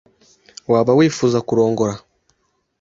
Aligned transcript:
Waba 0.71 0.91
wifuza 0.99 1.37
kurongora? 1.47 1.93